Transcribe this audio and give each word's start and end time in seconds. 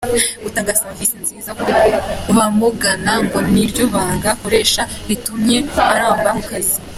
Gutanga 0.43 0.77
serivisi 0.79 1.15
nziza 1.23 1.49
ku 2.25 2.29
bamugana 2.37 3.13
ngo 3.23 3.37
ni 3.51 3.63
ryo 3.69 3.83
banga 3.93 4.27
akoresha 4.35 4.81
ritumye 5.07 5.57
aramba 5.93 6.29
mu 6.37 6.43
kazi. 6.49 6.75